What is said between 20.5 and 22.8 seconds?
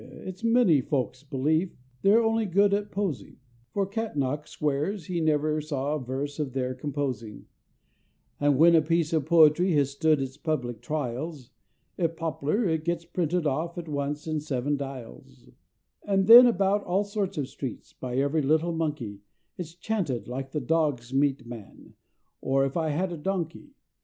"Dog's Meat Man," or "If